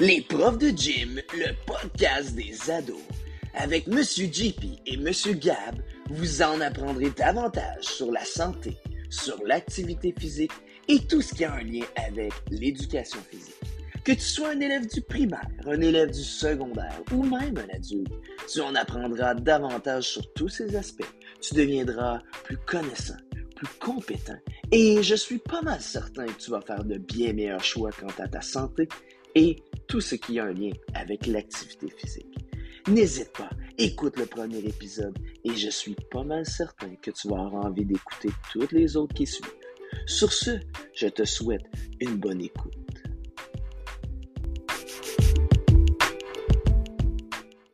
[0.00, 3.02] Les profs de gym, le podcast des ados.
[3.52, 5.74] Avec Monsieur JP et Monsieur Gab,
[6.08, 8.76] vous en apprendrez davantage sur la santé,
[9.10, 10.52] sur l'activité physique
[10.86, 13.56] et tout ce qui a un lien avec l'éducation physique.
[14.04, 18.12] Que tu sois un élève du primaire, un élève du secondaire ou même un adulte,
[18.48, 21.12] tu en apprendras davantage sur tous ces aspects.
[21.40, 23.18] Tu deviendras plus connaissant,
[23.56, 24.38] plus compétent
[24.70, 28.22] et je suis pas mal certain que tu vas faire de bien meilleurs choix quant
[28.22, 28.88] à ta santé
[29.34, 29.56] et
[29.88, 32.36] tout ce qui a un lien avec l'activité physique.
[32.88, 37.42] N'hésite pas, écoute le premier épisode et je suis pas mal certain que tu vas
[37.44, 39.52] avoir envie d'écouter toutes les autres qui suivent.
[40.06, 40.60] Sur ce,
[40.94, 41.66] je te souhaite
[42.00, 42.87] une bonne écoute.